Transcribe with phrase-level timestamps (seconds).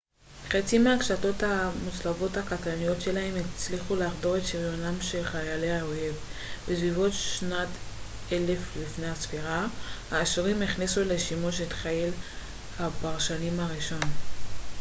[0.49, 6.13] חצים מהקשתות המוצלבות הקטלניות שלהם הצליחו לחדור את שריונם של חיילי האויב
[6.63, 7.67] בסביבות שנת
[8.31, 9.27] 1000 לפנה ס
[10.11, 12.09] האשורים הכניסו לשימוש את חיל
[12.79, 13.99] הפרשים הראשון